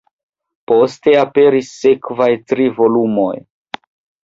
Poste 0.71 1.13
aperis 1.25 1.69
sekvaj 1.83 2.29
tri 2.53 2.67
volumoj. 2.81 3.31